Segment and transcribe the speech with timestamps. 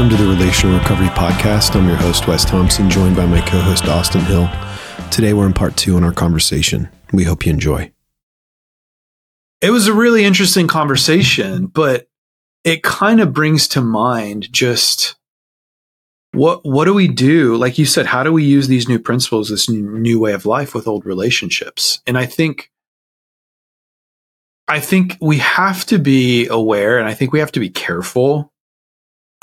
[0.00, 1.76] Welcome to the Relational Recovery Podcast.
[1.76, 4.48] I'm your host, Wes Thompson, joined by my co host, Austin Hill.
[5.10, 6.88] Today, we're in part two in our conversation.
[7.12, 7.92] We hope you enjoy.
[9.60, 12.08] It was a really interesting conversation, but
[12.64, 15.16] it kind of brings to mind just
[16.32, 19.50] what what do we do like you said how do we use these new principles
[19.50, 22.70] this new, new way of life with old relationships and i think
[24.66, 28.50] i think we have to be aware and i think we have to be careful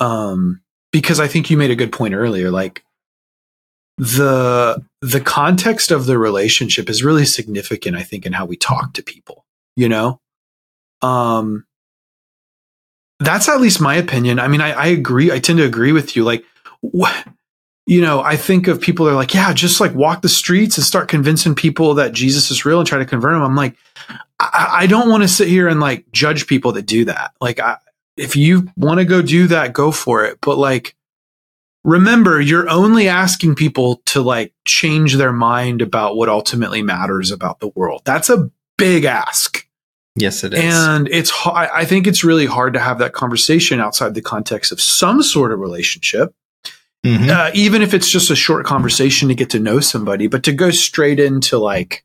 [0.00, 0.60] um
[0.92, 2.84] because i think you made a good point earlier like
[3.96, 8.92] the the context of the relationship is really significant i think in how we talk
[8.94, 9.44] to people
[9.76, 10.20] you know
[11.02, 11.64] um
[13.20, 16.14] that's at least my opinion i mean i, I agree i tend to agree with
[16.14, 16.44] you like
[16.80, 17.26] what?
[17.88, 20.76] you know, I think of people that are like, yeah, just like walk the streets
[20.76, 23.42] and start convincing people that Jesus is real and try to convert them.
[23.42, 23.76] I'm like,
[24.38, 27.32] I, I don't want to sit here and like judge people that do that.
[27.40, 27.78] Like, I,
[28.18, 30.38] if you want to go do that, go for it.
[30.40, 30.94] But like,
[31.84, 37.60] remember, you're only asking people to like change their mind about what ultimately matters about
[37.60, 38.02] the world.
[38.04, 39.66] That's a big ask.
[40.16, 40.60] Yes, it is.
[40.74, 44.80] And it's, I think it's really hard to have that conversation outside the context of
[44.80, 46.34] some sort of relationship
[47.04, 47.30] Mm-hmm.
[47.30, 50.52] Uh, even if it's just a short conversation to get to know somebody, but to
[50.52, 52.04] go straight into like,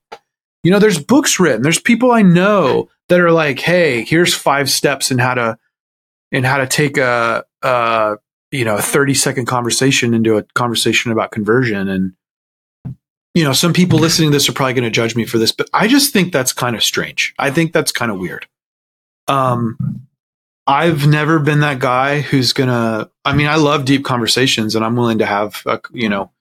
[0.63, 1.61] you know, there's books written.
[1.61, 5.57] There's people I know that are like, hey, here's five steps in how to
[6.33, 8.17] in how to take a, a
[8.51, 11.87] you know a 30 second conversation into a conversation about conversion.
[11.87, 12.13] And
[13.33, 15.53] you know, some people listening to this are probably going to judge me for this,
[15.53, 17.33] but I just think that's kind of strange.
[17.39, 18.47] I think that's kind of weird.
[19.27, 19.77] Um,
[20.67, 23.09] I've never been that guy who's gonna.
[23.23, 25.61] I mean, I love deep conversations, and I'm willing to have.
[25.65, 26.31] A, you know,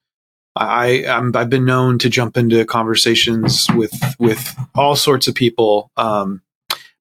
[0.55, 5.91] I I'm, I've been known to jump into conversations with with all sorts of people,
[5.97, 6.41] um,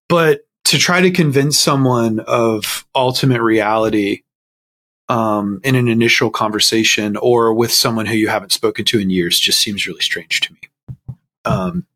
[0.08, 4.22] but to try to convince someone of ultimate reality
[5.08, 9.38] um, in an initial conversation or with someone who you haven't spoken to in years
[9.38, 11.16] just seems really strange to me.
[11.44, 11.86] Um,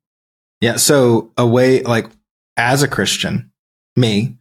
[0.60, 0.77] yeah.
[0.77, 2.09] So a way like
[2.56, 3.53] as a Christian,
[3.94, 4.37] me,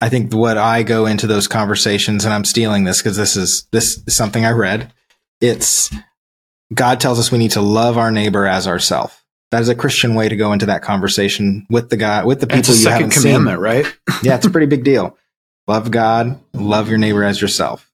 [0.00, 3.64] I think what I go into those conversations, and I'm stealing this because this is
[3.70, 4.92] this is something I read.
[5.40, 5.90] It's
[6.72, 9.14] God tells us we need to love our neighbor as ourselves.
[9.50, 12.46] That is a Christian way to go into that conversation with the guy, with the
[12.46, 13.62] people That's a you second haven't commandment, seen.
[13.62, 13.98] right?
[14.22, 15.16] yeah, it's a pretty big deal.
[15.66, 17.90] Love God, love your neighbor as yourself.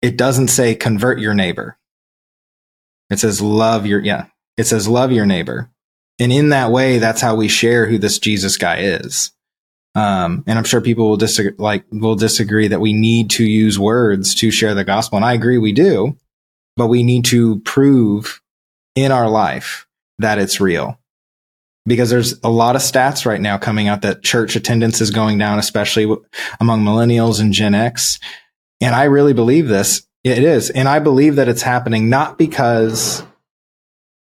[0.00, 1.78] It doesn't say convert your neighbor.
[3.10, 4.26] It says love your yeah.
[4.56, 5.70] It says love your neighbor.
[6.18, 9.32] And in that way, that's how we share who this Jesus guy is.
[9.94, 13.78] Um, and I'm sure people will disagree, like, will disagree that we need to use
[13.78, 15.16] words to share the gospel.
[15.16, 16.16] And I agree we do,
[16.76, 18.42] but we need to prove
[18.94, 19.86] in our life
[20.18, 20.98] that it's real.
[21.86, 25.36] Because there's a lot of stats right now coming out that church attendance is going
[25.36, 26.04] down, especially
[26.58, 28.18] among millennials and Gen X.
[28.80, 30.06] And I really believe this.
[30.22, 30.70] It is.
[30.70, 33.22] And I believe that it's happening not because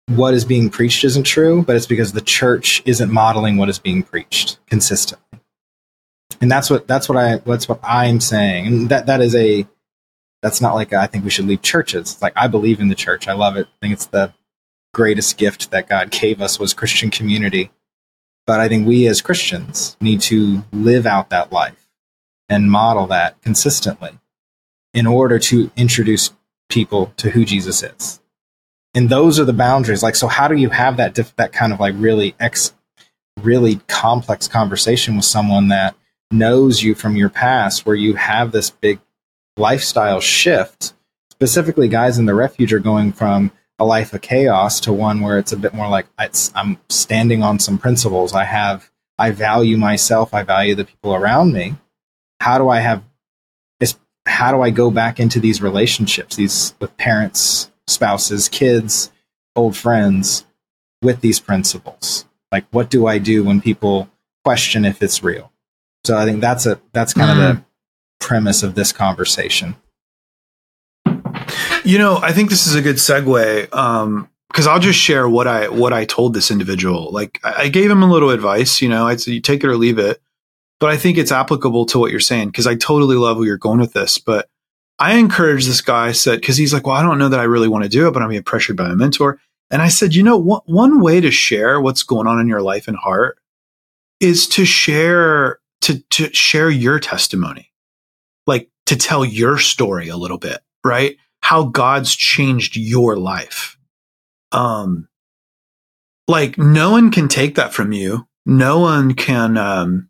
[0.08, 3.78] what is being preached isn't true, but it's because the church isn't modeling what is
[3.78, 5.24] being preached consistently
[6.44, 8.68] and that's what that's what I that's what I'm saying.
[8.68, 9.66] And that that is a
[10.42, 12.14] that's not like a, I think we should leave churches.
[12.14, 13.30] It's like I believe in the church.
[13.30, 13.66] I love it.
[13.66, 14.34] I think it's the
[14.94, 17.72] greatest gift that God gave us was Christian community.
[18.46, 21.88] But I think we as Christians need to live out that life
[22.50, 24.20] and model that consistently
[24.94, 26.32] in order to introduce
[26.70, 28.20] people to who Jesus is.
[28.94, 30.04] And those are the boundaries.
[30.04, 32.74] Like, so how do you have that, that kind of like really ex,
[33.42, 35.96] really complex conversation with someone that
[36.32, 39.00] knows you from your past where you have this big
[39.58, 40.94] lifestyle shift.
[41.32, 45.38] Specifically, guys in the refuge are going from a life of chaos to one where
[45.38, 46.08] it's a bit more like
[46.56, 48.34] I'm standing on some principles.
[48.34, 50.34] I have, I value myself.
[50.34, 51.76] I value the people around me.
[52.40, 53.04] How do I have,
[54.26, 59.12] how do I go back into these relationships, these with parents, spouses, kids,
[59.56, 60.46] old friends
[61.02, 62.26] with these principles?
[62.52, 64.10] Like, what do I do when people
[64.46, 65.52] question if it's real?
[66.06, 67.34] So I think that's a that's kind mm.
[67.34, 67.66] of the mm.
[68.20, 69.76] premise of this conversation.
[71.84, 75.48] You know, I think this is a good segue um, because I'll just share what
[75.48, 77.12] I what I told this individual.
[77.12, 78.82] Like I, I gave him a little advice.
[78.82, 80.22] You know, I'd say you take it or leave it,
[80.80, 83.58] but I think it's applicable to what you're saying because I totally love where you're
[83.58, 84.18] going with this.
[84.18, 84.50] But
[85.00, 86.14] I encourage this guy.
[86.14, 88.12] Said because he's like, well, I don't know that I really want to do it,
[88.12, 89.40] but I'm being pressured by my mentor.
[89.70, 92.62] And I said, you know, one, one way to share what's going on in your
[92.62, 93.40] life and heart
[94.24, 97.72] is to share to to share your testimony
[98.48, 103.78] like to tell your story a little bit right how god's changed your life
[104.52, 105.08] um
[106.28, 110.10] like no one can take that from you no one can um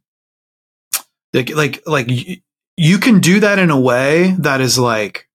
[1.33, 2.09] like like like
[2.77, 5.27] you can do that in a way that is like,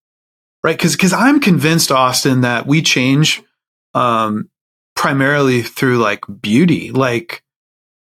[0.65, 0.77] right?
[0.77, 3.43] Because because I'm convinced, Austin, that we change
[3.95, 4.49] um,
[4.97, 6.91] primarily through like beauty.
[6.91, 7.43] Like,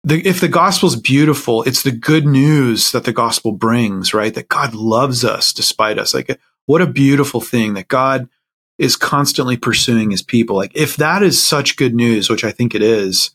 [0.04, 4.34] the, if the gospel's beautiful, it's the good news that the gospel brings, right?
[4.34, 6.12] That God loves us despite us.
[6.12, 8.28] Like, what a beautiful thing that God
[8.78, 10.56] is constantly pursuing his people.
[10.56, 13.34] Like, if that is such good news, which I think it is,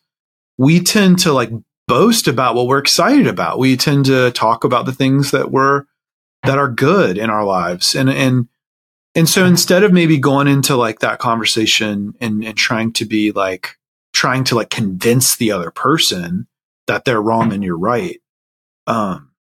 [0.58, 1.52] we tend to like
[1.88, 3.60] boast about what we're excited about.
[3.60, 5.86] We tend to talk about the things that we're
[6.44, 7.96] that are good in our lives.
[7.96, 8.48] And and
[9.16, 13.32] and so instead of maybe going into like that conversation and, and trying to be
[13.32, 13.78] like
[14.14, 16.48] trying to like convince the other person
[16.88, 18.20] that they're wrong and you're right,
[18.86, 19.32] um,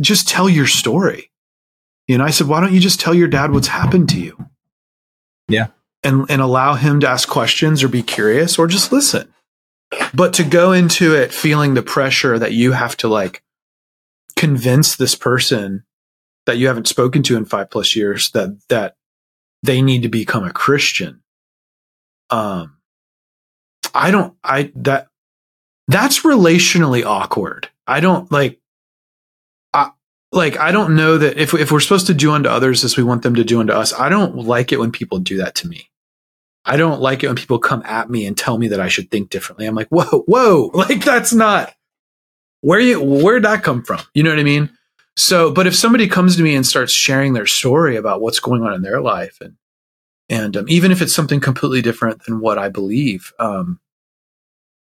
[0.00, 1.29] just tell your story.
[2.10, 4.36] You know, I said, why don't you just tell your dad what's happened to you?
[5.46, 5.68] Yeah.
[6.02, 9.32] And and allow him to ask questions or be curious or just listen.
[10.12, 13.44] But to go into it feeling the pressure that you have to like
[14.34, 15.84] convince this person
[16.46, 18.96] that you haven't spoken to in five plus years that that
[19.62, 21.22] they need to become a Christian.
[22.30, 22.78] Um,
[23.94, 25.08] I don't, I, that,
[25.86, 27.68] that's relationally awkward.
[27.86, 28.59] I don't like,
[30.32, 33.02] like, I don't know that if, if we're supposed to do unto others as we
[33.02, 35.68] want them to do unto us, I don't like it when people do that to
[35.68, 35.90] me.
[36.64, 39.10] I don't like it when people come at me and tell me that I should
[39.10, 39.66] think differently.
[39.66, 41.74] I'm like, whoa, whoa, like that's not
[42.60, 44.00] where you, where'd that come from?
[44.14, 44.70] You know what I mean?
[45.16, 48.62] So, but if somebody comes to me and starts sharing their story about what's going
[48.62, 49.56] on in their life, and
[50.28, 53.80] and um, even if it's something completely different than what I believe, um,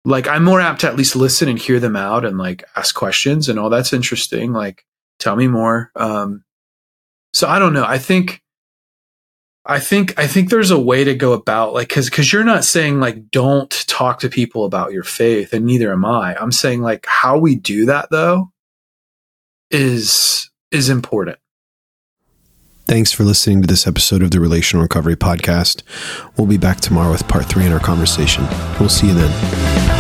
[0.05, 2.95] like I'm more apt to at least listen and hear them out and like ask
[2.95, 3.71] questions and all.
[3.71, 4.53] That's interesting.
[4.53, 4.85] Like,
[5.21, 5.91] tell me more.
[5.95, 6.45] Um,
[7.33, 7.85] so I don't know.
[7.85, 8.43] I think,
[9.65, 12.65] I think, I think there's a way to go about like because because you're not
[12.65, 16.37] saying like don't talk to people about your faith, and neither am I.
[16.37, 18.51] I'm saying like how we do that though
[19.71, 21.39] is is important.
[22.87, 25.83] Thanks for listening to this episode of the Relational Recovery Podcast.
[26.37, 28.49] We'll be back tomorrow with part three in our conversation.
[28.81, 30.00] We'll see you then.